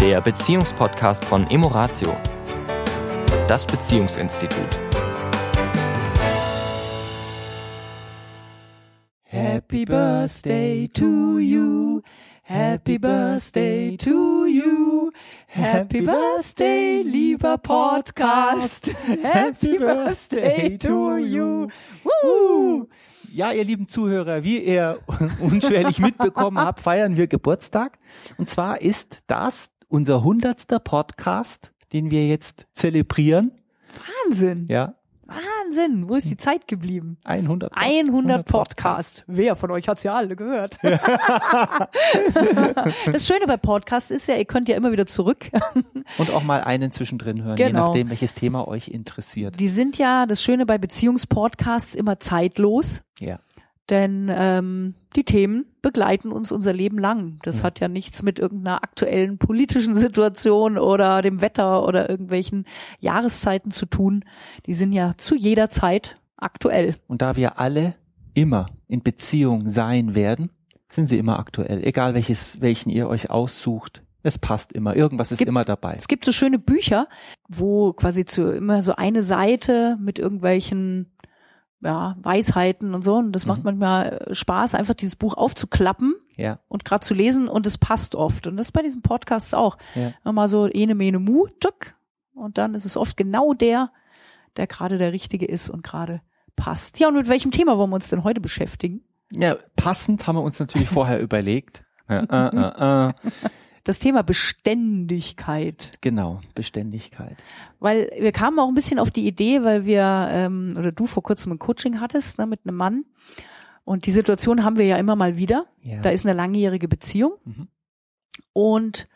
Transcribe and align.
der 0.00 0.22
Beziehungspodcast 0.22 1.26
von 1.26 1.46
Emoratio, 1.50 2.16
das 3.46 3.66
Beziehungsinstitut. 3.66 4.80
Happy 9.24 9.84
Birthday 9.84 10.88
to 10.88 11.38
you. 11.38 12.00
Happy 12.42 12.98
Birthday 12.98 13.98
to 13.98 14.46
you. 14.46 15.10
Happy 15.46 16.00
Birthday, 16.00 17.02
lieber 17.02 17.58
Podcast. 17.58 18.94
Happy 19.22 19.76
Birthday 19.76 20.78
to 20.78 21.18
you. 21.18 21.68
Woo! 22.04 22.88
Ja, 23.30 23.52
ihr 23.52 23.64
lieben 23.64 23.86
Zuhörer, 23.86 24.44
wie 24.44 24.60
ihr 24.60 25.00
unschwerlich 25.40 25.98
mitbekommen 25.98 26.58
habt, 26.58 26.80
feiern 26.80 27.18
wir 27.18 27.26
Geburtstag. 27.26 27.98
Und 28.38 28.48
zwar 28.48 28.80
ist 28.80 29.24
das 29.26 29.72
unser 29.90 30.24
hundertster 30.24 30.78
Podcast, 30.78 31.72
den 31.92 32.10
wir 32.10 32.26
jetzt 32.26 32.66
zelebrieren. 32.72 33.52
Wahnsinn. 34.24 34.66
Ja, 34.70 34.94
Wahnsinn. 35.26 36.08
Wo 36.08 36.16
ist 36.16 36.28
die 36.28 36.36
Zeit 36.36 36.66
geblieben? 36.66 37.16
100. 37.24 37.72
100 37.76 38.44
Podcast. 38.46 39.22
Wer 39.28 39.54
von 39.54 39.70
euch 39.70 39.88
hat's 39.88 40.02
ja 40.02 40.14
alle 40.14 40.34
gehört? 40.34 40.78
das 40.82 40.98
Schöne 43.26 43.46
bei 43.46 43.56
Podcasts 43.56 44.10
ist 44.10 44.26
ja, 44.26 44.34
ihr 44.34 44.44
könnt 44.44 44.68
ja 44.68 44.74
immer 44.76 44.90
wieder 44.90 45.06
zurück. 45.06 45.48
Und 46.18 46.30
auch 46.32 46.42
mal 46.42 46.62
einen 46.62 46.90
zwischendrin 46.90 47.44
hören, 47.44 47.56
je 47.56 47.66
Genau. 47.66 47.86
nachdem, 47.86 48.10
welches 48.10 48.34
Thema 48.34 48.66
euch 48.66 48.88
interessiert. 48.88 49.60
Die 49.60 49.68
sind 49.68 49.98
ja, 49.98 50.26
das 50.26 50.42
Schöne 50.42 50.66
bei 50.66 50.78
Beziehungspodcasts, 50.78 51.94
immer 51.94 52.18
zeitlos. 52.18 53.02
Ja. 53.20 53.38
Denn 53.90 54.30
ähm, 54.32 54.94
die 55.16 55.24
Themen 55.24 55.66
begleiten 55.82 56.30
uns 56.30 56.52
unser 56.52 56.72
Leben 56.72 56.98
lang. 56.98 57.38
Das 57.42 57.62
hat 57.64 57.80
ja 57.80 57.88
nichts 57.88 58.22
mit 58.22 58.38
irgendeiner 58.38 58.84
aktuellen 58.84 59.38
politischen 59.38 59.96
Situation 59.98 60.78
oder 60.78 61.20
dem 61.22 61.40
Wetter 61.40 61.84
oder 61.86 62.08
irgendwelchen 62.08 62.66
Jahreszeiten 63.00 63.72
zu 63.72 63.86
tun. 63.86 64.24
Die 64.66 64.74
sind 64.74 64.92
ja 64.92 65.14
zu 65.16 65.34
jeder 65.34 65.68
Zeit 65.70 66.16
aktuell. 66.36 66.94
Und 67.08 67.20
da 67.20 67.36
wir 67.36 67.58
alle 67.58 67.94
immer 68.34 68.66
in 68.86 69.02
Beziehung 69.02 69.68
sein 69.68 70.14
werden, 70.14 70.50
sind 70.88 71.08
sie 71.08 71.18
immer 71.18 71.38
aktuell. 71.38 71.84
Egal 71.84 72.14
welches, 72.14 72.60
welchen 72.60 72.90
ihr 72.90 73.08
euch 73.08 73.30
aussucht. 73.30 74.02
Es 74.22 74.38
passt 74.38 74.72
immer. 74.72 74.94
Irgendwas 74.96 75.32
ist 75.32 75.38
Gibt- 75.38 75.48
immer 75.48 75.64
dabei. 75.64 75.94
Es 75.96 76.06
gibt 76.08 76.24
so 76.24 76.32
schöne 76.32 76.58
Bücher, 76.58 77.08
wo 77.48 77.92
quasi 77.92 78.24
zu 78.24 78.52
immer 78.52 78.82
so 78.82 78.94
eine 78.96 79.22
Seite 79.22 79.96
mit 80.00 80.18
irgendwelchen 80.18 81.10
ja, 81.82 82.16
Weisheiten 82.20 82.94
und 82.94 83.02
so. 83.02 83.16
Und 83.16 83.32
das 83.32 83.46
macht 83.46 83.64
manchmal 83.64 84.26
äh, 84.28 84.34
Spaß, 84.34 84.74
einfach 84.74 84.94
dieses 84.94 85.16
Buch 85.16 85.34
aufzuklappen 85.34 86.14
Ja. 86.36 86.58
und 86.68 86.84
gerade 86.84 87.04
zu 87.04 87.14
lesen 87.14 87.48
und 87.48 87.66
es 87.66 87.78
passt 87.78 88.14
oft. 88.14 88.46
Und 88.46 88.56
das 88.56 88.66
ist 88.68 88.72
bei 88.72 88.82
diesem 88.82 89.02
Podcast 89.02 89.54
auch. 89.54 89.78
Ja. 89.94 90.12
Immer 90.24 90.48
so 90.48 90.66
ene 90.68 90.94
mene 90.94 91.18
mu, 91.18 91.46
tschück. 91.60 91.94
Und 92.34 92.58
dann 92.58 92.74
ist 92.74 92.84
es 92.84 92.96
oft 92.96 93.16
genau 93.16 93.52
der, 93.54 93.90
der 94.56 94.66
gerade 94.66 94.98
der 94.98 95.12
Richtige 95.12 95.46
ist 95.46 95.68
und 95.70 95.82
gerade 95.82 96.20
passt. 96.56 96.98
Ja, 96.98 97.08
und 97.08 97.14
mit 97.14 97.28
welchem 97.28 97.50
Thema 97.50 97.78
wollen 97.78 97.90
wir 97.90 97.96
uns 97.96 98.08
denn 98.10 98.24
heute 98.24 98.40
beschäftigen? 98.40 99.02
Ja, 99.32 99.56
passend 99.76 100.26
haben 100.26 100.36
wir 100.36 100.42
uns 100.42 100.58
natürlich 100.60 100.88
vorher 100.88 101.20
überlegt. 101.20 101.84
Äh, 102.08 102.24
äh, 102.24 102.48
äh, 102.56 103.08
äh. 103.08 103.12
Das 103.90 103.98
Thema 103.98 104.22
Beständigkeit. 104.22 105.94
Genau, 106.00 106.40
Beständigkeit. 106.54 107.42
Weil 107.80 108.08
wir 108.20 108.30
kamen 108.30 108.60
auch 108.60 108.68
ein 108.68 108.74
bisschen 108.74 109.00
auf 109.00 109.10
die 109.10 109.26
Idee, 109.26 109.64
weil 109.64 109.84
wir, 109.84 110.28
ähm, 110.30 110.76
oder 110.78 110.92
du 110.92 111.06
vor 111.06 111.24
kurzem 111.24 111.50
ein 111.50 111.58
Coaching 111.58 111.98
hattest 111.98 112.38
ne, 112.38 112.46
mit 112.46 112.60
einem 112.64 112.76
Mann. 112.76 113.04
Und 113.82 114.06
die 114.06 114.12
Situation 114.12 114.62
haben 114.62 114.78
wir 114.78 114.86
ja 114.86 114.96
immer 114.96 115.16
mal 115.16 115.36
wieder. 115.38 115.66
Ja. 115.82 115.98
Da 116.02 116.10
ist 116.10 116.24
eine 116.24 116.36
langjährige 116.36 116.86
Beziehung. 116.86 117.32
Mhm. 117.44 117.66
Und 118.52 119.08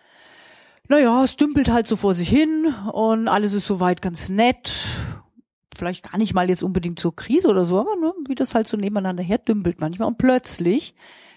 naja, 0.89 1.23
es 1.23 1.37
dümpelt 1.37 1.71
halt 1.71 1.87
so 1.87 1.95
vor 1.95 2.17
sich 2.17 2.29
hin 2.29 2.75
und 2.93 3.29
alles 3.29 3.53
ist 3.53 3.69
soweit 3.69 4.03
ganz 4.03 4.29
nett. 4.29 4.73
Vielleicht 5.77 6.11
gar 6.11 6.19
nicht 6.19 6.35
mal 6.35 6.49
jetzt 6.49 6.65
unbedingt 6.65 6.99
zur 6.99 7.15
Krise 7.15 7.47
oder 7.47 7.65
so, 7.65 7.79
aber 7.79 7.95
ne, 7.95 8.13
wie 8.27 8.35
das 8.35 8.57
halt 8.57 8.67
so 8.67 8.77
nebeneinander 8.77 9.23
her 9.23 9.39
dümpelt 9.39 9.79
manchmal. 9.79 10.09
Und 10.09 10.19
plötzlich 10.19 10.97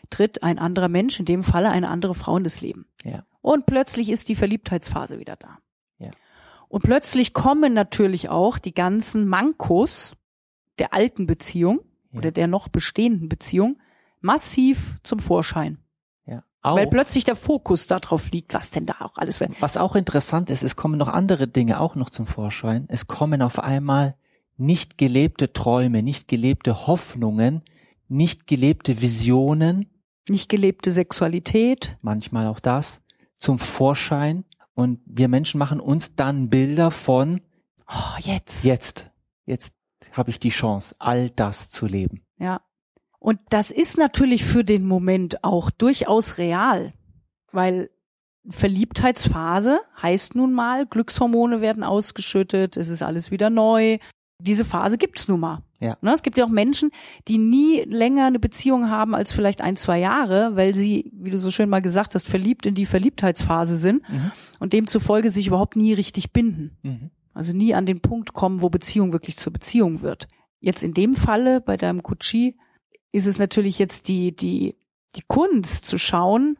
tritt 0.10 0.44
ein 0.44 0.60
anderer 0.60 0.90
Mensch, 0.90 1.20
in 1.20 1.26
dem 1.26 1.44
Falle 1.44 1.70
eine 1.70 1.90
andere 1.90 2.14
Frau 2.16 2.38
in 2.38 2.44
das 2.44 2.62
Leben. 2.62 2.86
Ja. 3.04 3.24
Und 3.42 3.66
plötzlich 3.66 4.10
ist 4.10 4.30
die 4.30 4.36
Verliebtheitsphase 4.36 5.20
wieder 5.20 5.36
da. 5.36 5.60
Ja. 6.00 6.12
Und 6.68 6.84
plötzlich 6.84 7.34
kommen 7.34 7.74
natürlich 7.74 8.30
auch 8.30 8.58
die 8.60 8.74
ganzen 8.74 9.28
Mankos 9.28 10.14
der 10.80 10.94
alten 10.94 11.26
Beziehung 11.28 11.80
Ja. 12.12 12.20
oder 12.20 12.32
der 12.32 12.48
noch 12.48 12.68
bestehenden 12.68 13.30
Beziehung 13.30 13.78
massiv 14.22 15.00
zum 15.04 15.20
Vorschein. 15.20 15.78
Ja. 16.26 16.44
Auch, 16.62 16.76
Weil 16.78 16.88
plötzlich 16.88 17.24
der 17.24 17.36
Fokus 17.36 17.88
darauf 17.88 18.32
liegt, 18.32 18.54
was 18.54 18.72
denn 18.72 18.86
da 18.86 18.96
auch 19.00 19.18
alles 19.18 19.40
wäre. 19.40 19.54
was 19.60 19.78
auch 19.78 19.96
interessant 19.96 20.50
ist, 20.50 20.64
es 20.64 20.76
kommen 20.76 20.98
noch 20.98 21.08
andere 21.08 21.48
Dinge 21.48 21.80
auch 21.80 21.96
noch 21.96 22.10
zum 22.10 22.28
Vorschein. 22.28 22.86
Es 22.90 23.08
kommen 23.08 23.42
auf 23.42 23.60
einmal 23.60 24.16
nicht 24.58 24.98
gelebte 24.98 25.54
Träume, 25.54 26.02
nicht 26.04 26.28
gelebte 26.28 26.88
Hoffnungen, 26.88 27.62
nicht 28.10 28.48
gelebte 28.48 29.02
Visionen, 29.02 29.86
Nicht 30.30 30.50
gelebte 30.50 30.92
Sexualität. 30.92 31.98
manchmal 32.02 32.48
auch 32.48 32.60
das, 32.60 33.02
zum 33.38 33.60
Vorschein. 33.60 34.44
Und 34.74 35.00
wir 35.06 35.28
Menschen 35.28 35.58
machen 35.58 35.80
uns 35.80 36.16
dann 36.16 36.50
Bilder 36.50 36.92
von 36.92 37.42
Oh, 37.90 38.18
jetzt. 38.20 38.66
jetzt, 38.66 39.10
jetzt 39.46 39.74
habe 40.12 40.30
ich 40.30 40.40
die 40.40 40.50
Chance, 40.50 40.94
all 41.00 41.30
das 41.30 41.70
zu 41.70 41.88
leben. 41.88 42.22
Ja. 42.38 42.62
Und 43.20 43.40
das 43.50 43.72
ist 43.72 43.98
natürlich 43.98 44.46
für 44.46 44.64
den 44.64 44.86
Moment 44.86 45.44
auch 45.44 45.72
durchaus 45.72 46.38
real, 46.38 46.94
weil 47.52 47.90
Verliebtheitsphase 48.50 49.82
heißt 50.02 50.36
nun 50.36 50.54
mal, 50.54 50.86
Glückshormone 50.86 51.60
werden 51.62 51.84
ausgeschüttet, 51.84 52.78
es 52.78 52.90
ist 52.90 53.02
alles 53.02 53.32
wieder 53.32 53.50
neu. 53.50 53.98
Diese 54.40 54.66
Phase 54.66 54.98
gibt's 54.98 55.28
nun 55.28 55.40
mal. 55.40 55.64
Ja. 55.80 55.98
Ne, 56.02 56.12
es 56.14 56.22
gibt 56.22 56.38
ja 56.38 56.46
auch 56.46 56.50
Menschen, 56.50 56.92
die 57.28 57.38
nie 57.38 57.82
länger 57.84 58.26
eine 58.26 58.40
Beziehung 58.40 58.90
haben 58.90 59.16
als 59.16 59.32
vielleicht 59.32 59.62
ein, 59.62 59.76
zwei 59.78 60.00
Jahre, 60.00 60.56
weil 60.56 60.74
sie, 60.76 61.12
wie 61.14 61.32
du 61.32 61.38
so 61.38 61.50
schön 61.52 61.70
mal 61.70 61.82
gesagt 61.82 62.14
hast, 62.16 62.28
verliebt 62.28 62.66
in 62.66 62.76
die 62.76 62.86
Verliebtheitsphase 62.86 63.78
sind 63.78 64.08
Mhm. 64.10 64.32
und 64.60 64.74
demzufolge 64.74 65.30
sich 65.32 65.48
überhaupt 65.48 65.76
nie 65.76 65.94
richtig 65.94 66.34
binden. 66.34 66.78
Mhm. 66.84 67.10
Also 67.34 67.54
nie 67.54 67.74
an 67.74 67.86
den 67.86 68.00
Punkt 68.02 68.34
kommen, 68.34 68.62
wo 68.62 68.70
Beziehung 68.70 69.12
wirklich 69.14 69.38
zur 69.38 69.54
Beziehung 69.54 70.02
wird. 70.02 70.28
Jetzt 70.60 70.84
in 70.84 70.94
dem 70.94 71.16
Falle 71.16 71.62
bei 71.62 71.78
deinem 71.78 72.02
Kutschi 72.04 72.58
ist 73.12 73.28
es 73.28 73.38
natürlich 73.40 73.78
jetzt 73.80 74.08
die, 74.08 74.36
die, 74.36 74.76
die 75.16 75.24
Kunst 75.28 75.86
zu 75.86 75.98
schauen, 75.98 76.58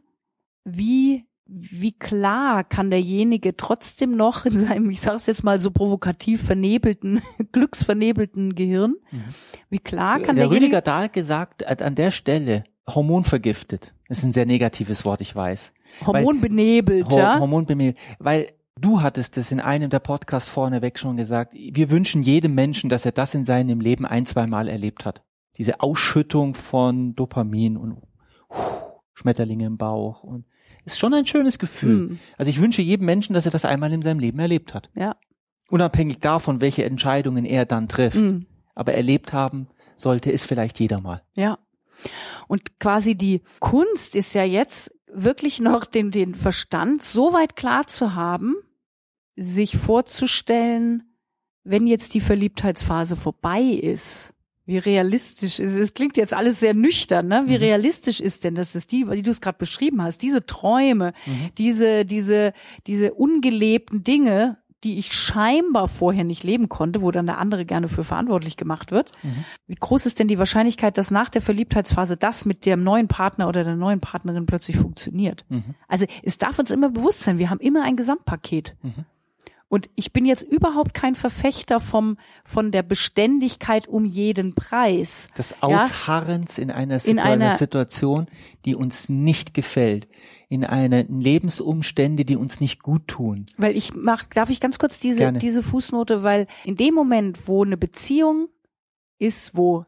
wie, 0.64 1.24
wie 1.48 1.92
klar 1.92 2.62
kann 2.62 2.90
derjenige 2.90 3.56
trotzdem 3.56 4.16
noch 4.16 4.44
in 4.44 4.58
seinem, 4.58 4.90
ich 4.90 5.00
sage 5.00 5.16
es 5.16 5.26
jetzt 5.26 5.44
mal 5.44 5.60
so 5.60 5.70
provokativ 5.70 6.42
vernebelten, 6.42 7.22
glücksvernebelten 7.52 8.54
Gehirn, 8.54 8.96
wie 9.70 9.78
klar 9.78 10.20
kann 10.20 10.36
der 10.36 10.44
derjenige, 10.44 10.66
Rüdiger 10.66 10.80
Dahl 10.82 11.04
hat 11.04 11.14
gesagt, 11.14 11.62
äh, 11.62 11.76
an 11.82 11.94
der 11.94 12.10
Stelle 12.10 12.64
hormonvergiftet. 12.86 13.94
Das 14.08 14.18
ist 14.18 14.24
ein 14.24 14.32
sehr 14.32 14.46
negatives 14.46 15.04
Wort, 15.04 15.20
ich 15.20 15.34
weiß. 15.34 15.72
hormonbenebelt, 16.06 17.10
Ho 17.10 17.18
ja? 17.18 17.38
Hormonbemüht. 17.38 17.96
Weil 18.18 18.48
du 18.78 19.02
hattest 19.02 19.36
es 19.38 19.50
in 19.50 19.60
einem 19.60 19.90
der 19.90 19.98
Podcasts 19.98 20.48
vorneweg 20.48 20.98
schon 20.98 21.16
gesagt. 21.16 21.54
Wir 21.54 21.90
wünschen 21.90 22.22
jedem 22.22 22.54
Menschen, 22.54 22.88
dass 22.88 23.04
er 23.04 23.12
das 23.12 23.34
in 23.34 23.44
seinem 23.44 23.80
Leben 23.80 24.06
ein, 24.06 24.26
zwei 24.26 24.46
Mal 24.46 24.68
erlebt 24.68 25.04
hat. 25.04 25.22
Diese 25.56 25.80
Ausschüttung 25.80 26.54
von 26.54 27.14
Dopamin 27.16 27.76
und 27.76 27.98
Schmetterlinge 29.18 29.66
im 29.66 29.76
Bauch 29.76 30.22
und 30.22 30.44
ist 30.84 30.98
schon 30.98 31.12
ein 31.12 31.26
schönes 31.26 31.58
Gefühl. 31.58 32.10
Hm. 32.10 32.18
Also 32.36 32.50
ich 32.50 32.60
wünsche 32.60 32.82
jedem 32.82 33.06
Menschen, 33.06 33.34
dass 33.34 33.44
er 33.44 33.50
das 33.50 33.64
einmal 33.64 33.92
in 33.92 34.02
seinem 34.02 34.20
Leben 34.20 34.38
erlebt 34.38 34.74
hat. 34.74 34.90
Ja. 34.94 35.16
Unabhängig 35.68 36.20
davon, 36.20 36.60
welche 36.60 36.84
Entscheidungen 36.84 37.44
er 37.44 37.66
dann 37.66 37.88
trifft. 37.88 38.20
Hm. 38.20 38.46
Aber 38.74 38.94
erlebt 38.94 39.32
haben 39.32 39.66
sollte 39.96 40.32
es 40.32 40.44
vielleicht 40.44 40.78
jeder 40.78 41.00
mal. 41.00 41.22
Ja. 41.34 41.58
Und 42.46 42.78
quasi 42.78 43.16
die 43.16 43.42
Kunst 43.58 44.14
ist 44.14 44.34
ja 44.34 44.44
jetzt 44.44 44.94
wirklich 45.12 45.58
noch 45.60 45.84
den, 45.84 46.12
den 46.12 46.36
Verstand 46.36 47.02
so 47.02 47.32
weit 47.32 47.56
klar 47.56 47.88
zu 47.88 48.14
haben, 48.14 48.54
sich 49.34 49.76
vorzustellen, 49.76 51.02
wenn 51.64 51.88
jetzt 51.88 52.14
die 52.14 52.20
Verliebtheitsphase 52.20 53.16
vorbei 53.16 53.62
ist, 53.62 54.32
wie 54.68 54.76
realistisch 54.76 55.58
ist 55.58 55.76
es? 55.76 55.94
klingt 55.94 56.18
jetzt 56.18 56.34
alles 56.34 56.60
sehr 56.60 56.74
nüchtern, 56.74 57.26
ne? 57.26 57.44
Wie 57.46 57.56
realistisch 57.56 58.20
ist 58.20 58.44
denn, 58.44 58.54
dass 58.54 58.72
das 58.72 58.86
die, 58.86 59.10
wie 59.10 59.22
du 59.22 59.30
es 59.30 59.40
gerade 59.40 59.56
beschrieben 59.56 60.02
hast, 60.02 60.22
diese 60.22 60.44
Träume, 60.44 61.14
diese, 61.56 62.04
diese, 62.04 62.52
diese 62.86 63.14
ungelebten 63.14 64.04
Dinge, 64.04 64.58
die 64.84 64.98
ich 64.98 65.12
scheinbar 65.14 65.88
vorher 65.88 66.22
nicht 66.22 66.44
leben 66.44 66.68
konnte, 66.68 67.00
wo 67.00 67.10
dann 67.10 67.24
der 67.24 67.38
andere 67.38 67.64
gerne 67.64 67.88
für 67.88 68.04
verantwortlich 68.04 68.58
gemacht 68.58 68.92
wird. 68.92 69.10
Wie 69.66 69.74
groß 69.74 70.04
ist 70.04 70.20
denn 70.20 70.28
die 70.28 70.38
Wahrscheinlichkeit, 70.38 70.98
dass 70.98 71.10
nach 71.10 71.30
der 71.30 71.40
Verliebtheitsphase 71.40 72.18
das 72.18 72.44
mit 72.44 72.66
dem 72.66 72.84
neuen 72.84 73.08
Partner 73.08 73.48
oder 73.48 73.64
der 73.64 73.74
neuen 73.74 74.00
Partnerin 74.00 74.44
plötzlich 74.44 74.76
funktioniert? 74.76 75.46
Also 75.88 76.04
es 76.22 76.36
darf 76.36 76.58
uns 76.58 76.70
immer 76.70 76.90
bewusst 76.90 77.22
sein, 77.22 77.38
wir 77.38 77.48
haben 77.48 77.60
immer 77.60 77.82
ein 77.84 77.96
Gesamtpaket. 77.96 78.76
Und 79.70 79.90
ich 79.96 80.14
bin 80.14 80.24
jetzt 80.24 80.42
überhaupt 80.42 80.94
kein 80.94 81.14
Verfechter 81.14 81.78
vom, 81.78 82.16
von 82.42 82.72
der 82.72 82.82
Beständigkeit 82.82 83.86
um 83.86 84.06
jeden 84.06 84.54
Preis. 84.54 85.28
Des 85.36 85.62
Ausharrens 85.62 86.56
ja? 86.56 86.62
in, 86.62 86.70
einer, 86.70 87.04
in 87.04 87.18
einer 87.18 87.56
Situation, 87.56 88.28
die 88.64 88.74
uns 88.74 89.10
nicht 89.10 89.52
gefällt, 89.52 90.08
in 90.48 90.64
eine 90.64 91.02
Lebensumstände, 91.02 92.24
die 92.24 92.36
uns 92.36 92.60
nicht 92.60 92.82
gut 92.82 93.08
tun. 93.08 93.44
Weil 93.58 93.76
ich 93.76 93.94
mach, 93.94 94.24
darf 94.24 94.48
ich 94.48 94.60
ganz 94.60 94.78
kurz 94.78 94.98
diese, 95.00 95.32
diese 95.34 95.62
Fußnote, 95.62 96.22
weil 96.22 96.46
in 96.64 96.76
dem 96.76 96.94
Moment, 96.94 97.46
wo 97.46 97.62
eine 97.62 97.76
Beziehung 97.76 98.48
ist, 99.18 99.54
wo 99.54 99.84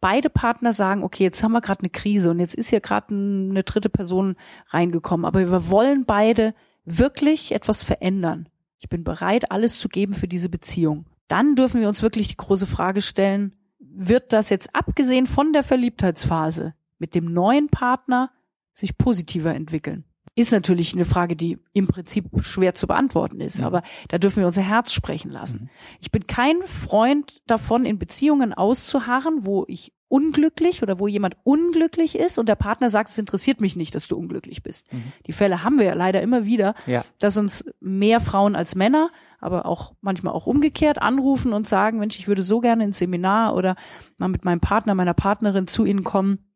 beide 0.00 0.30
Partner 0.30 0.72
sagen, 0.72 1.04
okay, 1.04 1.22
jetzt 1.22 1.44
haben 1.44 1.52
wir 1.52 1.60
gerade 1.60 1.80
eine 1.80 1.90
Krise 1.90 2.30
und 2.30 2.40
jetzt 2.40 2.56
ist 2.56 2.70
hier 2.70 2.80
gerade 2.80 3.14
eine 3.14 3.62
dritte 3.62 3.88
Person 3.88 4.34
reingekommen, 4.70 5.24
aber 5.24 5.48
wir 5.48 5.70
wollen 5.70 6.04
beide 6.04 6.54
wirklich 6.84 7.52
etwas 7.52 7.84
verändern. 7.84 8.48
Ich 8.82 8.88
bin 8.88 9.04
bereit, 9.04 9.52
alles 9.52 9.78
zu 9.78 9.88
geben 9.88 10.12
für 10.12 10.26
diese 10.26 10.48
Beziehung. 10.48 11.06
Dann 11.28 11.54
dürfen 11.54 11.80
wir 11.80 11.86
uns 11.86 12.02
wirklich 12.02 12.26
die 12.26 12.36
große 12.36 12.66
Frage 12.66 13.00
stellen, 13.00 13.54
wird 13.78 14.32
das 14.32 14.50
jetzt 14.50 14.74
abgesehen 14.74 15.28
von 15.28 15.52
der 15.52 15.62
Verliebtheitsphase 15.62 16.74
mit 16.98 17.14
dem 17.14 17.32
neuen 17.32 17.68
Partner 17.68 18.32
sich 18.72 18.98
positiver 18.98 19.54
entwickeln? 19.54 20.04
Ist 20.34 20.50
natürlich 20.50 20.94
eine 20.94 21.04
Frage, 21.04 21.36
die 21.36 21.58
im 21.74 21.86
Prinzip 21.86 22.24
schwer 22.40 22.74
zu 22.74 22.88
beantworten 22.88 23.40
ist, 23.40 23.58
mhm. 23.58 23.66
aber 23.66 23.82
da 24.08 24.18
dürfen 24.18 24.40
wir 24.40 24.48
unser 24.48 24.62
Herz 24.62 24.92
sprechen 24.92 25.30
lassen. 25.30 25.60
Mhm. 25.62 25.70
Ich 26.00 26.10
bin 26.10 26.26
kein 26.26 26.60
Freund 26.64 27.40
davon, 27.46 27.84
in 27.84 28.00
Beziehungen 28.00 28.52
auszuharren, 28.52 29.44
wo 29.46 29.64
ich 29.68 29.92
unglücklich 30.12 30.82
oder 30.82 30.98
wo 30.98 31.08
jemand 31.08 31.38
unglücklich 31.42 32.18
ist 32.18 32.38
und 32.38 32.46
der 32.46 32.54
Partner 32.54 32.90
sagt, 32.90 33.08
es 33.08 33.16
interessiert 33.16 33.62
mich 33.62 33.76
nicht, 33.76 33.94
dass 33.94 34.06
du 34.06 34.16
unglücklich 34.18 34.62
bist. 34.62 34.92
Mhm. 34.92 35.04
Die 35.26 35.32
Fälle 35.32 35.64
haben 35.64 35.78
wir 35.78 35.86
ja 35.86 35.94
leider 35.94 36.20
immer 36.20 36.44
wieder, 36.44 36.74
ja. 36.86 37.02
dass 37.18 37.38
uns 37.38 37.64
mehr 37.80 38.20
Frauen 38.20 38.54
als 38.54 38.74
Männer, 38.74 39.10
aber 39.40 39.64
auch 39.64 39.94
manchmal 40.02 40.34
auch 40.34 40.46
umgekehrt 40.46 41.00
anrufen 41.00 41.54
und 41.54 41.66
sagen, 41.66 41.98
Mensch, 41.98 42.18
ich 42.18 42.28
würde 42.28 42.42
so 42.42 42.60
gerne 42.60 42.84
ins 42.84 42.98
Seminar 42.98 43.56
oder 43.56 43.74
mal 44.18 44.28
mit 44.28 44.44
meinem 44.44 44.60
Partner, 44.60 44.94
meiner 44.94 45.14
Partnerin 45.14 45.66
zu 45.66 45.86
Ihnen 45.86 46.04
kommen, 46.04 46.50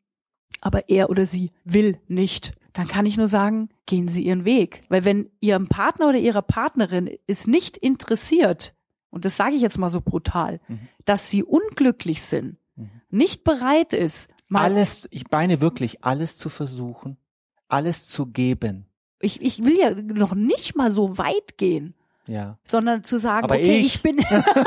aber 0.61 0.87
er 0.87 1.09
oder 1.09 1.25
sie 1.25 1.51
will 1.63 1.97
nicht. 2.07 2.53
Dann 2.73 2.87
kann 2.87 3.07
ich 3.07 3.17
nur 3.17 3.27
sagen, 3.27 3.69
gehen 3.87 4.07
Sie 4.07 4.23
Ihren 4.23 4.45
Weg. 4.45 4.83
Weil 4.87 5.03
wenn 5.03 5.31
Ihrem 5.39 5.67
Partner 5.67 6.09
oder 6.09 6.19
Ihrer 6.19 6.43
Partnerin 6.43 7.09
ist 7.25 7.47
nicht 7.47 7.75
interessiert, 7.75 8.75
und 9.09 9.25
das 9.25 9.35
sage 9.35 9.55
ich 9.55 9.61
jetzt 9.63 9.79
mal 9.79 9.89
so 9.89 9.99
brutal, 9.99 10.59
mhm. 10.67 10.87
dass 11.05 11.31
sie 11.31 11.43
unglücklich 11.43 12.21
sind, 12.21 12.57
nicht 13.09 13.43
bereit 13.43 13.93
ist, 13.93 14.29
mal 14.49 14.63
alles, 14.63 15.07
ich 15.11 15.25
meine 15.31 15.61
wirklich, 15.61 16.03
alles 16.03 16.37
zu 16.37 16.49
versuchen, 16.49 17.17
alles 17.67 18.07
zu 18.07 18.27
geben. 18.27 18.85
Ich, 19.19 19.41
ich 19.41 19.63
will 19.63 19.77
ja 19.77 19.91
noch 19.91 20.35
nicht 20.35 20.75
mal 20.75 20.91
so 20.91 21.17
weit 21.17 21.57
gehen. 21.57 21.93
Ja. 22.27 22.57
Sondern 22.63 23.05
zu 23.05 23.17
sagen, 23.17 23.45
Aber 23.45 23.55
okay, 23.55 23.77
ich, 23.77 23.95
ich 23.95 24.01
bin, 24.01 24.19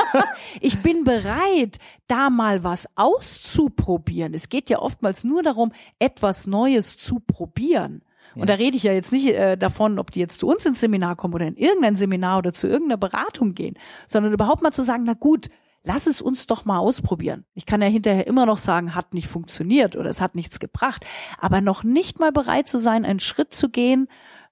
ich 0.61 0.81
bin 0.81 1.03
bereit, 1.03 1.77
da 2.07 2.31
mal 2.31 2.63
was 2.63 2.87
auszuprobieren. 2.95 4.33
Es 4.33 4.49
geht 4.49 4.69
ja 4.71 4.79
oftmals 4.79 5.23
nur 5.23 5.43
darum, 5.43 5.71
etwas 5.99 6.47
Neues 6.47 6.97
zu 6.97 7.19
probieren. 7.19 8.01
Und 8.35 8.49
da 8.49 8.53
rede 8.53 8.77
ich 8.77 8.83
ja 8.83 8.93
jetzt 8.93 9.11
nicht 9.11 9.27
äh, 9.27 9.57
davon, 9.57 9.99
ob 9.99 10.11
die 10.11 10.19
jetzt 10.19 10.39
zu 10.39 10.47
uns 10.47 10.65
ins 10.65 10.79
Seminar 10.79 11.15
kommen 11.15 11.33
oder 11.33 11.47
in 11.47 11.57
irgendein 11.57 11.95
Seminar 11.95 12.37
oder 12.37 12.53
zu 12.53 12.67
irgendeiner 12.67 12.97
Beratung 12.97 13.53
gehen, 13.53 13.77
sondern 14.07 14.33
überhaupt 14.33 14.61
mal 14.61 14.71
zu 14.71 14.83
sagen, 14.83 15.03
na 15.05 15.13
gut, 15.13 15.49
lass 15.83 16.07
es 16.07 16.21
uns 16.21 16.47
doch 16.47 16.65
mal 16.65 16.79
ausprobieren. 16.79 17.45
Ich 17.53 17.65
kann 17.65 17.81
ja 17.81 17.87
hinterher 17.87 18.27
immer 18.27 18.45
noch 18.45 18.57
sagen, 18.57 18.95
hat 18.95 19.13
nicht 19.13 19.27
funktioniert 19.27 19.95
oder 19.95 20.09
es 20.09 20.21
hat 20.21 20.35
nichts 20.35 20.59
gebracht, 20.59 21.05
aber 21.39 21.61
noch 21.61 21.83
nicht 21.83 22.19
mal 22.19 22.31
bereit 22.31 22.67
zu 22.67 22.79
sein, 22.79 23.05
einen 23.05 23.19
Schritt 23.19 23.53
zu 23.53 23.69
gehen 23.69 24.07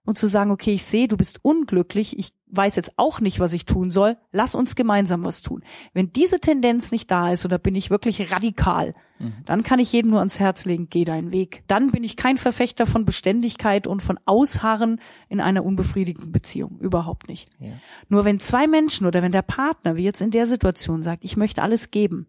und 0.06 0.18
zu 0.18 0.28
sagen, 0.28 0.52
okay, 0.52 0.74
ich 0.74 0.86
sehe, 0.86 1.08
du 1.08 1.18
bist 1.18 1.40
unglücklich, 1.44 2.18
ich 2.18 2.34
weiß 2.48 2.76
jetzt 2.76 2.94
auch 2.98 3.20
nicht, 3.20 3.40
was 3.40 3.54
ich 3.54 3.66
tun 3.66 3.92
soll, 3.92 4.18
lass 4.32 4.56
uns 4.56 4.76
gemeinsam 4.76 5.24
was 5.24 5.42
tun. 5.42 5.64
Wenn 5.94 6.12
diese 6.12 6.40
Tendenz 6.40 6.92
nicht 6.92 7.12
da 7.12 7.32
ist, 7.32 7.46
oder 7.46 7.60
bin 7.60 7.76
ich 7.76 7.90
wirklich 7.90 8.32
radikal, 8.32 8.96
mhm. 9.20 9.34
dann 9.46 9.64
kann 9.64 9.80
ich 9.80 9.94
jedem 9.94 10.12
nur 10.12 10.20
ans 10.20 10.40
Herz 10.40 10.66
legen, 10.66 10.88
geh 10.90 11.06
deinen 11.06 11.32
Weg. 11.32 11.64
Dann 11.68 11.92
bin 11.92 12.04
ich 12.04 12.18
kein 12.18 12.38
Verfechter 12.38 12.86
von 12.86 13.06
Beständigkeit 13.06 13.86
und 13.86 14.02
von 14.02 14.20
Ausharren 14.26 15.00
in 15.28 15.42
einer 15.42 15.64
unbefriedigenden 15.64 16.32
Beziehung. 16.32 16.80
Überhaupt 16.80 17.28
nicht. 17.28 17.50
Ja. 17.60 17.74
Nur 18.08 18.26
wenn 18.26 18.40
zwei 18.40 18.68
Menschen 18.68 19.06
oder 19.06 19.22
wenn 19.22 19.32
der 19.32 19.44
Partner, 19.44 19.96
wie 19.96 20.04
jetzt 20.04 20.22
in 20.22 20.32
der 20.32 20.48
Situation, 20.48 21.04
sagt, 21.04 21.24
ich 21.24 21.38
möchte 21.38 21.62
alles 21.62 21.92
geben, 21.92 22.28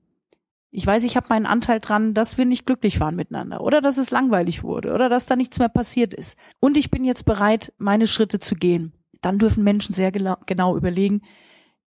ich 0.73 0.87
weiß, 0.87 1.05
ich 1.05 1.17
habe 1.17 1.27
meinen 1.31 1.47
Anteil 1.47 1.81
dran, 1.81 2.15
dass 2.15 2.39
wir 2.39 2.45
nicht 2.45 2.65
glücklich 2.65 3.01
waren 3.01 3.17
miteinander 3.17 3.61
oder 3.61 3.81
dass 3.81 3.99
es 3.99 4.11
langweilig 4.11 4.63
wurde 4.63 4.93
oder 4.93 5.09
dass 5.09 5.27
da 5.27 5.35
nichts 5.35 5.59
mehr 5.59 5.69
passiert 5.69 6.15
ist. 6.15 6.39
Und 6.61 6.77
ich 6.77 6.91
bin 6.91 7.05
jetzt 7.05 7.25
bereit, 7.25 7.73
meine 7.79 8.07
Schritte 8.07 8.39
zu 8.39 8.55
gehen. 8.55 8.93
Dann 9.21 9.39
dürfen 9.39 9.65
Menschen 9.65 9.95
sehr 9.95 10.13
genau 10.13 10.77
überlegen, 10.77 11.23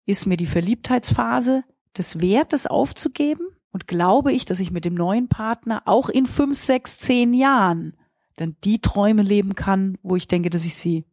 ist 0.06 0.27
mir 0.27 0.38
die 0.38 0.45
Verliebtheitsphase 0.45 1.63
des 1.97 2.21
Wertes 2.21 2.68
aufzugeben? 2.68 3.47
Und 3.71 3.88
glaube 3.88 4.31
ich, 4.31 4.45
dass 4.45 4.59
ich 4.59 4.69
mit 4.69 4.85
dem 4.85 4.94
neuen 4.94 5.30
Partner 5.30 5.81
auch 5.85 6.09
in 6.09 6.27
fünf, 6.27 6.59
sechs, 6.59 7.00
zehn 7.00 7.33
Jahren 7.33 7.97
dann 8.35 8.56
die 8.63 8.80
Träume 8.80 9.24
leben 9.24 9.56
kann, 9.56 9.97
wo 10.03 10.15
ich 10.15 10.27
denke, 10.27 10.50
dass 10.50 10.65
ich 10.65 10.75
sie 10.75 11.06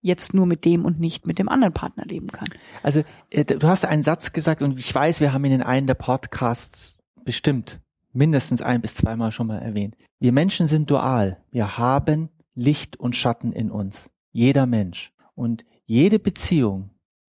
jetzt 0.00 0.34
nur 0.34 0.46
mit 0.46 0.64
dem 0.64 0.84
und 0.84 1.00
nicht 1.00 1.26
mit 1.26 1.38
dem 1.38 1.48
anderen 1.48 1.72
Partner 1.72 2.04
leben 2.04 2.28
kann. 2.28 2.46
Also 2.82 3.02
äh, 3.30 3.44
du 3.44 3.66
hast 3.66 3.86
einen 3.86 4.02
Satz 4.02 4.32
gesagt 4.32 4.60
und 4.60 4.78
ich 4.78 4.94
weiß, 4.94 5.20
wir 5.20 5.32
haben 5.32 5.44
ihn 5.46 5.52
in 5.52 5.62
einem 5.62 5.86
der 5.86 5.94
Podcasts 5.94 6.98
bestimmt 7.24 7.80
mindestens 8.12 8.62
ein 8.62 8.80
bis 8.80 8.94
zweimal 8.94 9.32
schon 9.32 9.48
mal 9.48 9.58
erwähnt. 9.58 9.96
Wir 10.20 10.32
Menschen 10.32 10.66
sind 10.66 10.90
dual. 10.90 11.42
Wir 11.50 11.78
haben 11.78 12.30
Licht 12.54 12.96
und 12.96 13.16
Schatten 13.16 13.52
in 13.52 13.70
uns. 13.70 14.10
Jeder 14.32 14.66
Mensch. 14.66 15.12
Und 15.34 15.64
jede 15.84 16.18
Beziehung 16.18 16.90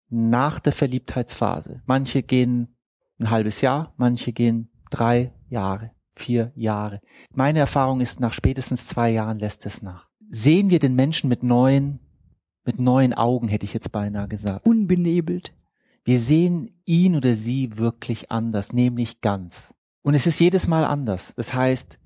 nach 0.09 0.59
der 0.59 0.73
Verliebtheitsphase, 0.73 1.81
manche 1.85 2.23
gehen 2.23 2.75
ein 3.19 3.29
halbes 3.29 3.61
Jahr, 3.61 3.93
manche 3.97 4.33
gehen 4.33 4.69
drei 4.89 5.31
Jahre, 5.49 5.91
vier 6.15 6.51
Jahre. 6.55 6.99
Meine 7.33 7.59
Erfahrung 7.59 8.01
ist, 8.01 8.19
nach 8.19 8.33
spätestens 8.33 8.87
zwei 8.87 9.11
Jahren 9.11 9.39
lässt 9.39 9.65
es 9.65 9.81
nach. 9.81 10.09
Sehen 10.29 10.69
wir 10.69 10.79
den 10.79 10.95
Menschen 10.95 11.29
mit 11.29 11.43
neuen, 11.43 11.99
mit 12.65 12.79
neuen 12.79 13.13
Augen, 13.13 13.47
hätte 13.47 13.65
ich 13.65 13.73
jetzt 13.73 13.91
beinahe 13.91 14.27
gesagt. 14.27 14.65
Unbenebelt. 14.65 15.53
Wir 16.03 16.19
sehen 16.19 16.71
ihn 16.85 17.15
oder 17.15 17.35
sie 17.35 17.77
wirklich 17.77 18.31
anders, 18.31 18.73
nämlich 18.73 19.21
ganz. 19.21 19.75
Und 20.03 20.15
es 20.15 20.25
ist 20.25 20.39
jedes 20.39 20.67
Mal 20.67 20.83
anders. 20.83 21.33
Das 21.35 21.53
heißt, 21.53 21.99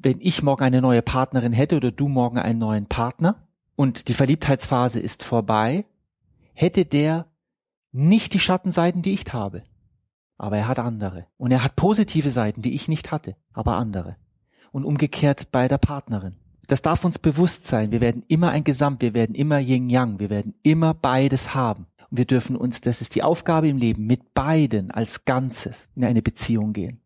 wenn 0.00 0.20
ich 0.20 0.42
morgen 0.42 0.62
eine 0.62 0.80
neue 0.80 1.02
Partnerin 1.02 1.52
hätte 1.52 1.76
oder 1.76 1.90
du 1.90 2.08
morgen 2.08 2.38
einen 2.38 2.58
neuen 2.58 2.86
Partner 2.86 3.46
und 3.76 4.08
die 4.08 4.14
Verliebtheitsphase 4.14 5.00
ist 5.00 5.22
vorbei, 5.22 5.84
hätte 6.54 6.84
der 6.84 7.26
nicht 7.92 8.32
die 8.34 8.38
Schattenseiten, 8.38 9.02
die 9.02 9.12
ich 9.12 9.24
habe. 9.32 9.62
Aber 10.38 10.56
er 10.56 10.68
hat 10.68 10.78
andere. 10.78 11.26
Und 11.36 11.50
er 11.50 11.64
hat 11.64 11.76
positive 11.76 12.30
Seiten, 12.30 12.62
die 12.62 12.74
ich 12.74 12.88
nicht 12.88 13.10
hatte, 13.10 13.36
aber 13.52 13.76
andere. 13.76 14.16
Und 14.70 14.84
umgekehrt 14.84 15.50
bei 15.50 15.68
der 15.68 15.78
Partnerin. 15.78 16.36
Das 16.68 16.82
darf 16.82 17.04
uns 17.04 17.18
bewusst 17.18 17.66
sein. 17.66 17.92
Wir 17.92 18.00
werden 18.00 18.24
immer 18.28 18.50
ein 18.50 18.62
Gesamt, 18.62 19.02
wir 19.02 19.14
werden 19.14 19.34
immer 19.34 19.58
Yin-Yang, 19.58 20.20
wir 20.20 20.30
werden 20.30 20.54
immer 20.62 20.94
beides 20.94 21.54
haben. 21.54 21.86
Und 22.10 22.18
wir 22.18 22.26
dürfen 22.26 22.56
uns, 22.56 22.80
das 22.80 23.00
ist 23.00 23.14
die 23.14 23.22
Aufgabe 23.22 23.68
im 23.68 23.78
Leben, 23.78 24.06
mit 24.06 24.34
beiden 24.34 24.90
als 24.90 25.24
Ganzes 25.24 25.88
in 25.94 26.04
eine 26.04 26.22
Beziehung 26.22 26.72
gehen 26.72 27.00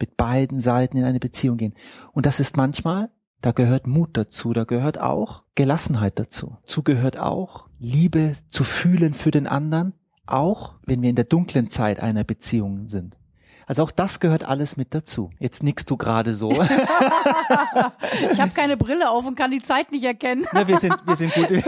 mit 0.00 0.16
beiden 0.16 0.60
Seiten 0.60 0.96
in 0.96 1.04
eine 1.04 1.20
Beziehung 1.20 1.56
gehen. 1.56 1.74
Und 2.12 2.26
das 2.26 2.40
ist 2.40 2.56
manchmal, 2.56 3.10
da 3.40 3.52
gehört 3.52 3.86
Mut 3.86 4.10
dazu, 4.14 4.52
da 4.52 4.64
gehört 4.64 5.00
auch 5.00 5.44
Gelassenheit 5.54 6.18
dazu. 6.18 6.56
Dazu 6.62 6.82
gehört 6.82 7.18
auch 7.18 7.68
Liebe 7.78 8.32
zu 8.48 8.64
fühlen 8.64 9.14
für 9.14 9.30
den 9.30 9.46
anderen, 9.46 9.94
auch 10.26 10.74
wenn 10.84 11.02
wir 11.02 11.10
in 11.10 11.16
der 11.16 11.24
dunklen 11.24 11.70
Zeit 11.70 12.00
einer 12.00 12.24
Beziehung 12.24 12.88
sind. 12.88 13.19
Also 13.70 13.84
auch 13.84 13.92
das 13.92 14.18
gehört 14.18 14.42
alles 14.42 14.76
mit 14.76 14.94
dazu. 14.94 15.30
Jetzt 15.38 15.62
nickst 15.62 15.88
du 15.88 15.96
gerade 15.96 16.34
so. 16.34 16.50
ich 18.32 18.40
habe 18.40 18.50
keine 18.52 18.76
Brille 18.76 19.08
auf 19.08 19.24
und 19.24 19.36
kann 19.36 19.52
die 19.52 19.60
Zeit 19.60 19.92
nicht 19.92 20.02
erkennen. 20.02 20.44
Na, 20.52 20.66
wir 20.66 20.76
sind, 20.76 20.96
wir 21.06 21.14
sind 21.14 21.32
gut. 21.32 21.46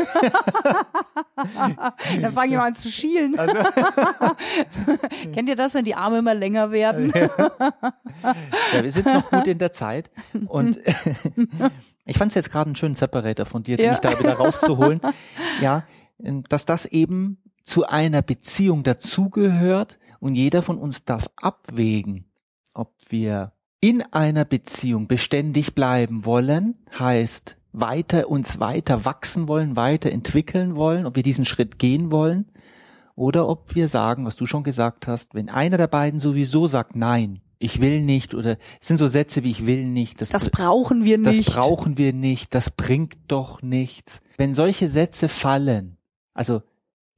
Dann 2.21 2.33
fange 2.33 2.51
ich 2.51 2.57
mal 2.57 2.67
an 2.67 2.75
zu 2.75 2.91
schielen. 2.91 3.39
Also. 3.39 3.57
Kennt 5.33 5.49
ihr 5.49 5.55
das, 5.55 5.75
wenn 5.75 5.85
die 5.85 5.95
Arme 5.95 6.19
immer 6.19 6.35
länger 6.35 6.73
werden? 6.73 7.13
ja, 7.15 8.83
wir 8.83 8.91
sind 8.91 9.07
noch 9.07 9.31
gut 9.31 9.47
in 9.47 9.59
der 9.59 9.71
Zeit. 9.71 10.11
Und 10.49 10.81
ich 12.05 12.19
fand 12.19 12.31
es 12.31 12.35
jetzt 12.35 12.51
gerade 12.51 12.67
einen 12.67 12.75
schönen 12.75 12.97
Separator 12.97 13.47
von 13.47 13.63
dir, 13.63 13.79
ja. 13.79 13.93
mich 13.93 14.01
da 14.01 14.19
wieder 14.19 14.35
rauszuholen. 14.35 15.01
Ja, 15.61 15.85
dass 16.49 16.65
das 16.65 16.85
eben 16.85 17.39
zu 17.63 17.87
einer 17.87 18.23
Beziehung 18.23 18.83
dazugehört, 18.83 20.01
und 20.23 20.37
jeder 20.37 20.63
von 20.63 20.79
uns 20.79 21.05
darf 21.05 21.29
abwägen, 21.35 22.27
ob 22.75 22.95
wir 23.09 23.53
in 23.81 24.03
einer 24.13 24.45
Beziehung 24.45 25.09
beständig 25.09 25.75
bleiben 25.75 26.25
wollen, 26.25 26.77
heißt 26.97 27.57
weiter 27.73 28.29
uns 28.29 28.61
weiter 28.61 29.05
wachsen 29.05 29.49
wollen, 29.49 29.75
weiter 29.75 30.13
entwickeln 30.13 30.77
wollen, 30.77 31.07
ob 31.07 31.17
wir 31.17 31.25
diesen 31.25 31.45
Schritt 31.45 31.81
gehen 31.81 32.13
wollen, 32.13 32.53
oder 33.17 33.49
ob 33.49 33.75
wir 33.75 33.89
sagen, 33.89 34.25
was 34.25 34.37
du 34.37 34.47
schon 34.47 34.63
gesagt 34.63 35.09
hast, 35.09 35.35
wenn 35.35 35.49
einer 35.49 35.77
der 35.77 35.89
beiden 35.89 36.21
sowieso 36.21 36.69
sagt, 36.69 36.95
nein, 36.95 37.41
ich 37.59 37.81
will 37.81 38.01
nicht, 38.01 38.33
oder 38.33 38.59
es 38.81 38.87
sind 38.87 38.99
so 38.99 39.09
Sätze 39.09 39.43
wie 39.43 39.51
ich 39.51 39.67
will 39.67 39.87
nicht, 39.87 40.21
das, 40.21 40.29
das 40.29 40.51
brauchen 40.51 41.05
wir 41.05 41.19
nicht. 41.19 41.49
Das 41.49 41.55
brauchen 41.57 41.99
wir 41.99 42.13
nicht, 42.13 42.55
das 42.55 42.71
bringt 42.71 43.17
doch 43.27 43.61
nichts. 43.61 44.21
Wenn 44.37 44.55
solche 44.55 44.89
Sätze 44.89 45.29
fallen, 45.29 45.97
also 46.33 46.63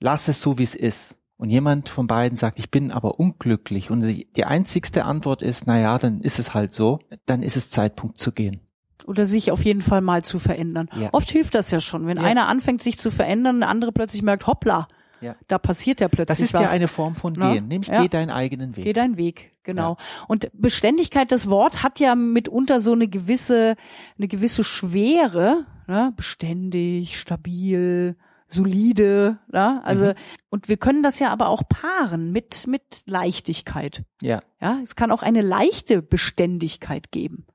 lass 0.01 0.29
es 0.29 0.41
so, 0.41 0.57
wie 0.57 0.63
es 0.63 0.75
ist. 0.75 1.19
Und 1.45 1.51
jemand 1.51 1.91
von 1.91 2.07
beiden 2.07 2.39
sagt, 2.39 2.59
ich 2.59 2.71
bin 2.71 2.91
aber 2.91 3.21
unglücklich 3.21 3.91
und 3.91 4.01
die, 4.01 4.45
einzigste 4.47 5.05
Antwort 5.05 5.43
ist, 5.43 5.67
na 5.67 5.79
ja, 5.79 5.99
dann 5.99 6.23
ist 6.23 6.39
es 6.39 6.55
halt 6.55 6.73
so, 6.73 7.01
dann 7.27 7.43
ist 7.43 7.55
es 7.59 7.69
Zeitpunkt 7.69 8.17
zu 8.17 8.33
gehen. 8.33 8.61
Oder 9.07 9.27
sich 9.27 9.51
auf 9.51 9.63
jeden 9.63 9.83
Fall 9.83 10.01
mal 10.01 10.23
zu 10.23 10.39
verändern. 10.39 10.89
Ja. 10.99 11.11
Oft 11.13 11.31
hilft 11.31 11.55
das 11.55 11.71
ja 11.71 11.81
schon, 11.81 12.07
wenn 12.07 12.17
Ja. 12.17 12.23
einer 12.23 12.49
anfängt, 12.49 12.83
sich 12.83 12.99
zu 12.99 13.11
verändern, 13.11 13.61
der 13.61 13.69
andere 13.69 13.93
plötzlich 13.93 14.23
merkt, 14.23 14.47
hoppla, 14.47 14.89
Ja. 15.21 15.37
da 15.47 15.59
passiert 15.59 16.01
ja 16.01 16.09
plötzlich 16.09 16.39
Das 16.39 16.41
ist 16.41 16.55
was. 16.55 16.63
ja 16.63 16.71
eine 16.71 16.89
Form 16.89 17.15
von 17.15 17.35
Na? 17.37 17.53
Gehen, 17.53 17.69
nämlich 17.69 17.91
geh 17.91 18.09
deinen 18.09 18.31
eigenen 18.31 18.75
Weg. 18.79 18.85
Geh 18.85 18.95
deinen 18.95 19.19
Weg, 19.19 19.53
genau. 19.65 19.99
Und 20.29 20.49
Beständigkeit, 20.55 21.31
das 21.31 21.51
Wort 21.51 21.83
hat 21.83 22.01
ja 22.01 22.15
mitunter 22.15 22.81
so 22.81 22.93
eine 22.95 23.07
gewisse, 23.07 23.77
eine 24.17 24.29
gewisse 24.29 24.65
Schwere, 24.65 25.67
ne? 25.89 26.15
beständig, 26.17 27.19
stabil, 27.21 28.17
solide, 28.55 29.39
ne? 29.53 29.83
also 29.85 30.07
Mhm. 30.07 30.15
und 30.51 30.69
wir 30.69 30.77
können 30.79 31.03
das 31.03 31.19
ja 31.19 31.29
aber 31.31 31.49
auch 31.49 31.63
paaren 31.69 32.33
mit 32.33 32.67
mit 32.67 33.03
Leichtigkeit. 33.07 34.05
Ja, 34.23 34.41
Ja, 34.61 34.79
es 34.83 34.97
kann 34.97 35.11
auch 35.11 35.23
eine 35.23 35.43
leichte 35.43 36.01
Beständigkeit 36.01 37.11
geben. 37.13 37.47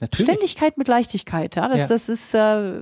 natürlich. 0.00 0.26
Beständigkeit 0.26 0.76
mit 0.78 0.88
Leichtigkeit, 0.88 1.56
ja, 1.56 1.68
das 1.68 1.80
Ja. 1.82 1.86
das 1.88 2.08
ist 2.08 2.34
äh, 2.34 2.80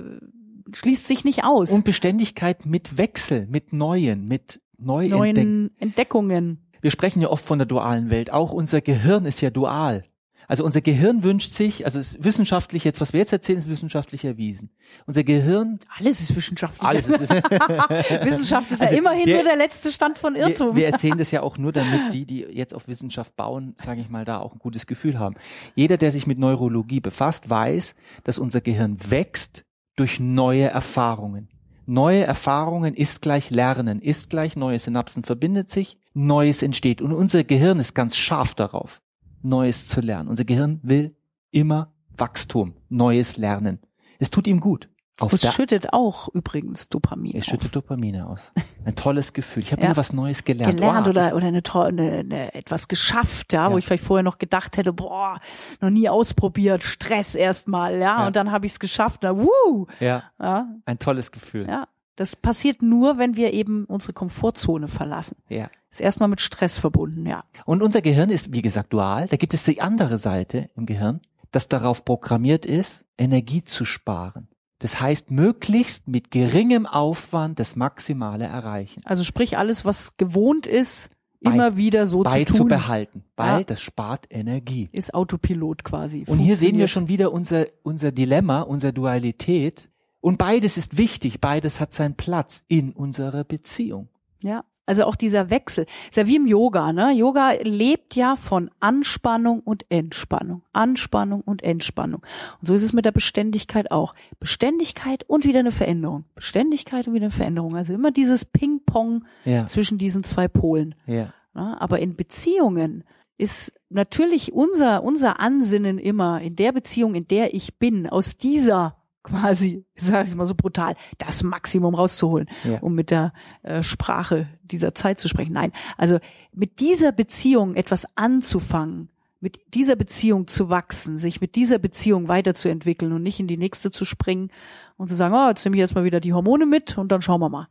schließt 0.73 1.07
sich 1.07 1.23
nicht 1.23 1.43
aus. 1.45 1.71
Und 1.71 1.85
Beständigkeit 1.85 2.65
mit 2.65 2.97
Wechsel, 2.97 3.47
mit 3.47 3.71
Neuen, 3.71 4.27
mit 4.27 4.59
Neuentdecken. 4.77 5.33
neuen 5.33 5.71
Entdeckungen. 5.79 6.67
Wir 6.81 6.91
sprechen 6.91 7.21
ja 7.21 7.29
oft 7.29 7.45
von 7.45 7.57
der 7.57 7.65
dualen 7.65 8.09
Welt. 8.09 8.31
Auch 8.33 8.51
unser 8.51 8.81
Gehirn 8.81 9.25
ist 9.25 9.41
ja 9.41 9.49
dual. 9.49 10.03
Also 10.49 10.63
unser 10.63 10.79
Gehirn 10.81 11.23
wünscht 11.23 11.51
sich, 11.51 11.85
also 11.85 11.99
es 11.99 12.13
ist 12.15 12.23
wissenschaftlich 12.23 12.83
jetzt, 12.85 13.01
was 13.01 13.11
wir 13.11 13.19
jetzt 13.19 13.33
erzählen, 13.33 13.59
ist 13.59 13.69
wissenschaftlich 13.69 14.23
erwiesen. 14.23 14.69
Unser 15.05 15.23
Gehirn, 15.25 15.79
Alles 15.99 16.21
ist 16.21 16.35
wissenschaftlich. 16.35 16.81
alles 16.87 17.07
ist 17.07 17.19
Wissenschaft 18.25 18.71
ist 18.71 18.81
Also 18.81 18.93
ja 18.93 18.99
immerhin 18.99 19.25
wir- 19.25 19.35
nur 19.35 19.43
der 19.43 19.55
letzte 19.57 19.91
Stand 19.91 20.17
von 20.17 20.35
Irrtum. 20.35 20.69
Wir, 20.75 20.83
wir 20.83 20.87
erzählen 20.93 21.17
das 21.17 21.31
ja 21.31 21.41
auch 21.41 21.57
nur, 21.57 21.71
damit 21.73 22.13
die, 22.13 22.25
die 22.25 22.41
jetzt 22.43 22.73
auf 22.73 22.87
Wissenschaft 22.87 23.35
bauen, 23.35 23.75
sage 23.77 24.01
ich 24.01 24.09
mal, 24.09 24.25
da 24.25 24.39
auch 24.39 24.53
ein 24.53 24.59
gutes 24.59 24.85
Gefühl 24.87 25.19
haben. 25.19 25.35
Jeder, 25.75 25.97
der 25.97 26.11
sich 26.11 26.27
mit 26.27 26.39
Neurologie 26.39 26.99
befasst, 27.01 27.49
weiß, 27.49 27.95
dass 28.23 28.39
unser 28.39 28.61
Gehirn 28.61 28.97
wächst 29.09 29.63
durch 29.95 30.19
neue 30.19 30.67
Erfahrungen. 30.67 31.49
Neue 31.85 32.23
Erfahrungen 32.23 32.93
ist 32.93 33.21
gleich 33.21 33.49
Lernen, 33.49 34.01
ist 34.01 34.29
gleich 34.29 34.55
neue 34.55 34.77
Synapsen 34.79 35.23
verbindet 35.23 35.69
sich, 35.69 35.97
Neues 36.13 36.61
entsteht. 36.61 37.01
Und 37.01 37.13
unser 37.13 37.43
Gehirn 37.43 37.79
ist 37.79 37.95
ganz 37.95 38.15
scharf 38.17 38.53
darauf, 38.55 39.01
Neues 39.47 39.87
zu 39.87 40.01
lernen. 40.01 40.29
Unser 40.29 40.45
Gehirn 40.45 40.79
will 40.83 41.15
immer 41.51 41.93
Wachstum, 42.17 42.73
Neues 42.89 43.37
lernen. 43.37 43.79
Es 44.19 44.29
tut 44.29 44.47
ihm 44.47 44.59
gut. 44.59 44.89
Auf 45.19 45.33
es 45.33 45.51
schüttet 45.51 45.93
auch 45.93 46.27
übrigens 46.29 46.89
Dopamin. 46.89 47.33
es 47.35 47.47
schüttet 47.47 47.75
Dopamine 47.75 48.27
aus. 48.27 48.51
Ein 48.85 48.95
tolles 48.95 49.33
Gefühl. 49.33 49.63
Ich 49.63 49.71
habe 49.71 49.81
Ja. 49.81 49.87
wieder 49.89 49.97
was 49.97 50.13
Neues 50.13 50.43
gelernt. 50.43 50.75
gelernt 50.75 51.07
Wow. 51.07 51.11
oder 51.11 51.35
oder 51.35 51.47
eine, 51.47 51.61
eine, 51.73 52.11
eine 52.19 52.53
etwas 52.53 52.87
geschafft, 52.87 53.51
ja, 53.51 53.67
wo 53.69 53.71
Ja. 53.73 53.77
ich 53.79 53.85
vielleicht 53.87 54.03
vorher 54.03 54.21
noch 54.23 54.37
gedacht 54.37 54.77
hätte, 54.77 54.93
boah, 54.93 55.39
noch 55.81 55.89
nie 55.89 56.07
ausprobiert, 56.07 56.83
Stress 56.83 57.33
erstmal, 57.33 57.93
ja, 57.93 57.99
Ja. 58.21 58.27
und 58.27 58.35
dann 58.35 58.51
habe 58.51 58.67
ich 58.67 58.73
es 58.73 58.79
geschafft, 58.79 59.21
na, 59.23 59.35
wuh, 59.35 59.87
Ja, 59.99 60.23
ja, 60.39 60.67
ein 60.85 60.99
tolles 60.99 61.31
Gefühl. 61.31 61.65
ja. 61.67 61.85
Das 62.15 62.35
passiert 62.35 62.81
nur, 62.81 63.17
wenn 63.19 63.35
wir 63.35 63.53
eben 63.53 63.85
unsere 63.85 64.13
Komfortzone 64.13 64.87
verlassen. 64.87 65.37
ja. 65.49 65.69
Ist 65.97 66.01
erstmal 66.01 66.29
mit 66.29 66.41
Stress 66.41 66.77
verbunden, 66.77 67.25
ja. 67.25 67.43
Und 67.65 67.81
unser 67.81 68.01
Gehirn 68.03 68.29
ist, 68.29 68.53
wie 68.53 68.61
gesagt, 68.61 68.93
dual. 68.93 69.27
Da 69.27 69.35
gibt 69.35 69.55
es 69.55 69.63
die 69.63 69.81
andere 69.81 70.19
Seite 70.19 70.69
im 70.75 70.85
Gehirn, 70.85 71.21
das 71.51 71.67
darauf 71.69 72.05
programmiert 72.05 72.67
ist, 72.67 73.05
Energie 73.17 73.63
zu 73.63 73.83
sparen. 73.83 74.47
Das 74.77 75.01
heißt, 75.01 75.31
möglichst 75.31 76.07
mit 76.07 76.29
geringem 76.29 76.85
Aufwand 76.85 77.57
das 77.57 77.75
Maximale 77.75 78.45
erreichen. 78.45 79.01
Also 79.05 79.23
sprich 79.23 79.57
alles, 79.57 79.85
was 79.85 80.17
gewohnt 80.17 80.67
ist, 80.67 81.09
Bei- 81.41 81.51
immer 81.51 81.77
wieder 81.77 82.05
so 82.05 82.19
zu 82.23 82.29
tun, 82.29 82.33
Beizubehalten, 82.33 83.23
weil 83.35 83.57
Ja. 83.59 83.63
das 83.63 83.81
spart 83.81 84.27
Energie. 84.29 84.87
ist 84.91 85.15
Autopilot 85.15 85.83
quasi. 85.83 86.25
Und 86.27 86.37
hier 86.37 86.57
sehen 86.57 86.77
wir 86.77 86.87
schon 86.87 87.07
wieder 87.07 87.33
unser, 87.33 87.65
unser 87.81 88.11
Dilemma, 88.11 88.61
unsere 88.61 88.93
Dualität. 88.93 89.89
Und 90.21 90.37
beides 90.37 90.77
ist 90.77 90.97
wichtig, 90.99 91.41
beides 91.41 91.79
hat 91.79 91.91
seinen 91.93 92.15
Platz 92.15 92.63
in 92.67 92.91
unserer 92.91 93.43
Beziehung. 93.43 94.09
Ja, 94.41 94.63
also 94.87 95.03
auch 95.05 95.15
dieser 95.15 95.49
Wechsel. 95.51 95.85
Ist 96.09 96.17
ja 96.17 96.25
wie 96.25 96.37
im 96.37 96.47
Yoga, 96.47 96.91
ne? 96.93 97.11
Yoga 97.11 97.51
lebt 97.61 98.15
ja 98.15 98.35
von 98.35 98.71
Anspannung 98.79 99.59
und 99.59 99.85
Entspannung. 99.89 100.63
Anspannung 100.73 101.41
und 101.41 101.61
Entspannung. 101.61 102.21
Und 102.59 102.67
so 102.67 102.73
ist 102.73 102.83
es 102.83 102.93
mit 102.93 103.05
der 103.05 103.11
Beständigkeit 103.11 103.91
auch. 103.91 104.13
Beständigkeit 104.39 105.23
und 105.27 105.45
wieder 105.45 105.59
eine 105.59 105.71
Veränderung. 105.71 106.25
Beständigkeit 106.33 107.07
und 107.07 107.13
wieder 107.13 107.25
eine 107.25 107.31
Veränderung. 107.31 107.75
Also 107.75 107.93
immer 107.93 108.11
dieses 108.11 108.45
Ping-Pong 108.45 109.25
Ja, 109.45 109.67
zwischen 109.67 109.97
diesen 109.99 110.23
zwei 110.23 110.47
Polen. 110.47 110.95
ja, 111.05 111.33
Ne? 111.53 111.75
Aber 111.81 111.99
in 111.99 112.15
Beziehungen 112.15 113.03
ist 113.37 113.73
natürlich 113.89 114.53
unser, 114.53 115.03
unser 115.03 115.39
Ansinnen 115.39 115.97
immer 115.99 116.41
in 116.41 116.55
der 116.55 116.71
Beziehung, 116.71 117.15
in 117.15 117.27
der 117.27 117.53
ich 117.53 117.77
bin, 117.79 118.07
aus 118.07 118.37
dieser 118.37 118.96
quasi, 119.27 119.85
sag 119.95 120.27
ich 120.27 120.35
mal 120.35 120.45
so 120.45 120.55
brutal, 120.55 120.95
das 121.17 121.43
Maximum 121.43 121.93
rauszuholen, 121.95 122.47
Ja. 122.63 122.79
um 122.79 122.93
mit 122.95 123.11
der 123.11 123.33
äh, 123.63 123.83
Sprache 123.83 124.47
dieser 124.63 124.95
Zeit 124.95 125.19
zu 125.19 125.27
sprechen. 125.27 125.53
Nein, 125.53 125.71
also 125.97 126.19
mit 126.53 126.79
dieser 126.79 127.11
Beziehung 127.11 127.75
etwas 127.75 128.05
anzufangen, 128.15 129.09
mit 129.39 129.59
dieser 129.75 129.95
Beziehung 129.95 130.47
zu 130.47 130.69
wachsen, 130.69 131.17
sich 131.19 131.41
mit 131.41 131.55
dieser 131.55 131.77
Beziehung 131.77 132.27
weiterzuentwickeln 132.27 133.11
und 133.13 133.21
nicht 133.21 133.39
in 133.39 133.47
die 133.47 133.57
nächste 133.57 133.91
zu 133.91 134.03
springen 134.03 134.49
und 134.97 135.09
zu 135.09 135.15
sagen, 135.15 135.35
oh, 135.35 135.49
jetzt 135.49 135.63
nehme 135.63 135.75
ich 135.77 135.81
erstmal 135.81 136.05
wieder 136.05 136.19
die 136.19 136.33
Hormone 136.33 136.65
mit 136.65 136.97
und 136.97 137.11
dann 137.11 137.21
schauen 137.21 137.39
wir 137.41 137.49
mal. 137.49 137.67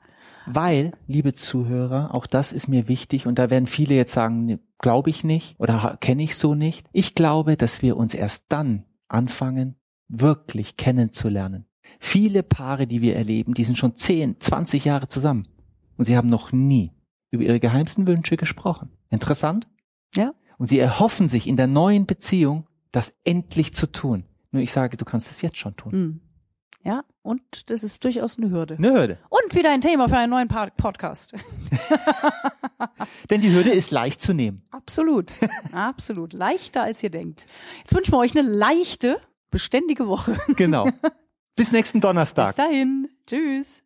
Weil, 0.48 0.92
liebe 1.08 1.32
Zuhörer, 1.32 2.14
auch 2.14 2.26
das 2.26 2.52
ist 2.52 2.68
mir 2.68 2.86
wichtig 2.86 3.26
und 3.26 3.36
da 3.40 3.50
werden 3.50 3.66
viele 3.66 3.96
jetzt 3.96 4.12
sagen, 4.12 4.60
glaube 4.78 5.10
ich 5.10 5.24
nicht 5.24 5.58
oder 5.58 5.98
kenne 6.00 6.22
ich 6.22 6.36
so 6.36 6.54
nicht. 6.54 6.86
Ich 6.92 7.16
glaube, 7.16 7.56
dass 7.56 7.82
wir 7.82 7.96
uns 7.96 8.14
erst 8.14 8.44
dann 8.50 8.84
anfangen, 9.08 9.74
wirklich 10.08 10.76
kennenzulernen. 10.76 11.66
Viele 12.00 12.42
Paare, 12.42 12.86
die 12.86 13.00
wir 13.00 13.16
erleben, 13.16 13.54
die 13.54 13.64
sind 13.64 13.78
schon 13.78 13.94
10, 13.94 14.40
20 14.40 14.84
Jahre 14.84 15.08
zusammen 15.08 15.48
und 15.96 16.04
sie 16.04 16.16
haben 16.16 16.28
noch 16.28 16.52
nie 16.52 16.92
über 17.30 17.44
ihre 17.44 17.60
geheimsten 17.60 18.06
Wünsche 18.06 18.36
gesprochen. 18.36 18.90
Interessant? 19.10 19.68
Ja. 20.14 20.32
Und 20.58 20.66
sie 20.66 20.78
erhoffen 20.78 21.28
sich 21.28 21.46
in 21.46 21.56
der 21.56 21.66
neuen 21.66 22.06
Beziehung, 22.06 22.66
das 22.92 23.14
endlich 23.24 23.74
zu 23.74 23.90
tun. 23.90 24.24
Nur 24.50 24.62
ich 24.62 24.72
sage, 24.72 24.96
du 24.96 25.04
kannst 25.04 25.30
es 25.30 25.42
jetzt 25.42 25.58
schon 25.58 25.76
tun. 25.76 25.92
Hm. 25.92 26.20
Ja, 26.86 27.04
und 27.22 27.68
das 27.68 27.82
ist 27.82 28.04
durchaus 28.04 28.38
eine 28.38 28.50
Hürde. 28.50 28.76
Eine 28.76 28.92
Hürde. 28.92 29.18
Und 29.28 29.56
wieder 29.56 29.72
ein 29.72 29.80
Thema 29.80 30.08
für 30.08 30.18
einen 30.18 30.30
neuen 30.30 30.46
Podcast. 30.46 31.34
Denn 33.30 33.40
die 33.40 33.50
Hürde 33.52 33.70
ist 33.70 33.90
leicht 33.90 34.20
zu 34.20 34.32
nehmen. 34.32 34.62
Absolut. 34.70 35.32
Absolut. 35.72 36.32
Leichter 36.32 36.84
als 36.84 37.02
ihr 37.02 37.10
denkt. 37.10 37.48
Jetzt 37.80 37.92
wünschen 37.92 38.12
wir 38.12 38.18
euch 38.18 38.38
eine 38.38 38.48
leichte, 38.48 39.20
beständige 39.50 40.08
Woche. 40.08 40.36
Genau. 40.56 40.88
Bis 41.56 41.72
nächsten 41.72 41.98
Bis 42.00 42.02
Donnerstag. 42.02 42.54
dahin. 42.56 43.08
Tschüss. 43.26 43.82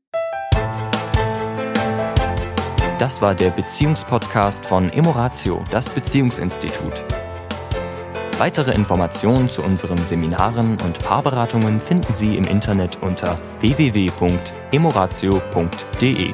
Das 2.98 3.22
war 3.22 3.34
der 3.34 3.50
Beziehungspodcast 3.50 4.66
von 4.66 4.90
Emoratio, 4.90 5.64
das 5.70 5.88
Beziehungsinstitut. 5.88 7.04
Weitere 8.38 8.72
Informationen 8.72 9.48
zu 9.48 9.62
unseren 9.62 10.04
Seminaren 10.06 10.72
und 10.82 10.98
Paarberatungen 11.02 11.80
finden 11.80 12.12
Sie 12.14 12.36
im 12.36 12.44
Internet 12.44 13.02
unter 13.02 13.38
www.emoratio.de. 13.60 16.32